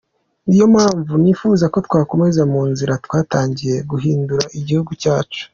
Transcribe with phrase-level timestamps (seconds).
[0.47, 5.43] Niyo mpamvu nifuza ko twakomeza mu nzira twatangiye yo guhindura Igihugu cyacu.